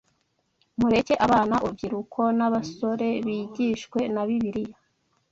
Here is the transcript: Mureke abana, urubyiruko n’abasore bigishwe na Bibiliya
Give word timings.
Mureke 0.79 1.13
abana, 1.25 1.55
urubyiruko 1.63 2.21
n’abasore 2.37 3.09
bigishwe 3.25 3.99
na 4.13 4.21
Bibiliya 4.27 4.77